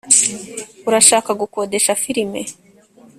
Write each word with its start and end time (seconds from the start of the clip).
urashaka 0.87 1.29
gukodesha 1.41 1.93
firime? 2.01 2.41